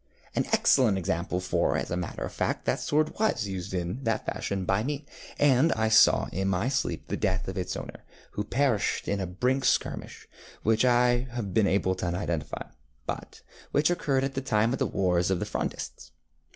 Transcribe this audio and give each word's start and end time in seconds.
ŌĆØ 0.35 0.45
ŌĆ£An 0.45 0.49
excellent 0.53 0.97
example, 0.97 1.39
for, 1.39 1.77
as 1.77 1.91
a 1.91 1.95
matter 1.95 2.23
of 2.23 2.33
fact, 2.33 2.65
that 2.65 2.79
sword 2.79 3.13
was 3.19 3.45
used 3.47 3.71
in 3.71 4.03
that 4.03 4.25
fashion 4.25 4.65
by 4.65 4.81
me, 4.81 5.05
and 5.37 5.71
I 5.73 5.89
saw 5.89 6.27
in 6.33 6.47
my 6.47 6.69
sleep 6.69 7.07
the 7.07 7.15
death 7.15 7.47
of 7.47 7.55
its 7.55 7.77
owner, 7.77 8.03
who 8.31 8.43
perished 8.43 9.07
in 9.07 9.19
a 9.19 9.27
brisk 9.27 9.65
skirmish, 9.65 10.27
which 10.63 10.83
I 10.83 11.27
have 11.33 11.53
been 11.53 11.67
unable 11.67 11.93
to 11.93 12.07
identify, 12.07 12.63
but 13.05 13.43
which 13.69 13.91
occurred 13.91 14.23
at 14.23 14.33
the 14.33 14.41
time 14.41 14.73
of 14.73 14.79
the 14.79 14.87
wars 14.87 15.29
of 15.29 15.37
the 15.39 15.45
Frondists. 15.45 16.09